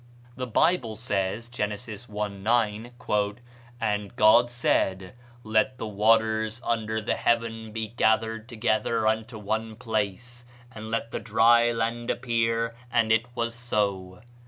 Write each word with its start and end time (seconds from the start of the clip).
The 0.35 0.47
Bible 0.47 0.95
says 0.95 1.47
(Gen. 1.47 1.71
i., 1.71 2.27
9), 2.27 2.91
"And 3.79 4.15
God 4.15 4.49
said, 4.49 5.13
Let 5.43 5.77
the 5.77 5.85
waters 5.87 6.59
under 6.63 6.99
the 6.99 7.13
heaven 7.13 7.71
be 7.71 7.89
gathered 7.89 8.49
together 8.49 9.05
unto 9.05 9.37
one 9.37 9.75
place, 9.75 10.43
and 10.73 10.89
let 10.89 11.11
the 11.11 11.19
dry 11.19 11.71
land 11.71 12.09
appear: 12.09 12.73
and 12.91 13.11
it 13.11 13.27
was 13.35 13.53
so." 13.53 14.21